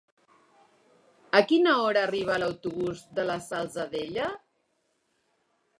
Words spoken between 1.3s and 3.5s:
A quina hora arriba l'autobús de la